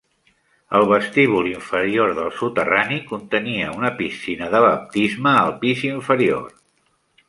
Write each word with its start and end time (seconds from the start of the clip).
El 0.77 0.85
vestíbul 0.91 1.49
inferior 1.49 2.15
del 2.21 2.33
soterrani 2.39 2.99
contenia 3.13 3.71
una 3.83 3.95
piscina 4.03 4.51
de 4.57 4.67
baptisme 4.69 5.39
al 5.47 5.59
pis 5.65 5.89
inferior. 5.97 6.55